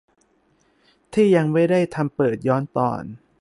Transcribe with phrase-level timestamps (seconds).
[1.13, 3.03] ที่ยังไม่ได้ทำเปิดย้อนตอน